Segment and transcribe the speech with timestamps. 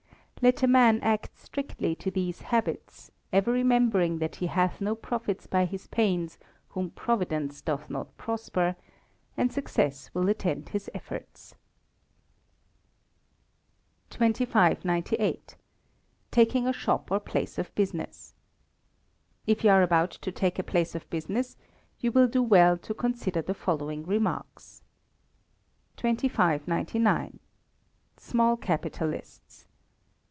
[0.43, 5.45] Let a man act strictly to these habits ever remembering that he hath no profits
[5.45, 6.39] by his pains
[6.69, 8.75] whom Providence doth not prosper
[9.37, 11.53] and success will attend his efforts.
[14.09, 15.57] 2598.
[16.31, 18.33] Taking a Shop or Place of Business.
[19.45, 21.55] If you are about to take a place of business,
[21.99, 24.81] you will do well to consider the following remarks:
[25.97, 27.37] 2599.
[28.17, 29.67] Small Capitalists.